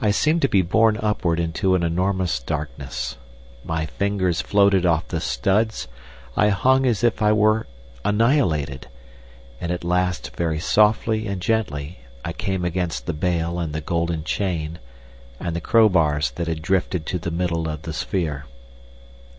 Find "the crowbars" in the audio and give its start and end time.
15.54-16.30